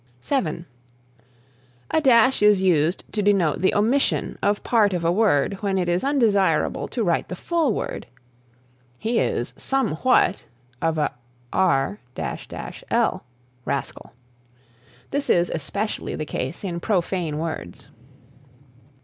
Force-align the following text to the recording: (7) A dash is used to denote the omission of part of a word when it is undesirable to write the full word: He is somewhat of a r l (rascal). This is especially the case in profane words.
(7) 0.19 0.65
A 1.91 2.01
dash 2.01 2.41
is 2.41 2.59
used 2.59 3.03
to 3.13 3.21
denote 3.21 3.61
the 3.61 3.75
omission 3.75 4.35
of 4.41 4.63
part 4.63 4.93
of 4.93 5.03
a 5.05 5.11
word 5.11 5.59
when 5.61 5.77
it 5.77 5.87
is 5.87 6.03
undesirable 6.03 6.87
to 6.87 7.03
write 7.03 7.27
the 7.29 7.35
full 7.35 7.71
word: 7.71 8.07
He 8.97 9.19
is 9.19 9.53
somewhat 9.57 10.47
of 10.81 10.97
a 10.97 11.11
r 11.53 11.99
l 12.25 13.23
(rascal). 13.63 14.13
This 15.11 15.29
is 15.29 15.51
especially 15.51 16.15
the 16.15 16.25
case 16.25 16.63
in 16.63 16.79
profane 16.79 17.37
words. 17.37 17.89